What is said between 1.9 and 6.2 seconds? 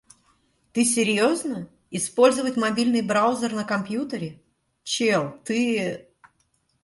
Использовать мобильный браузер на компьютере? Чел, ты...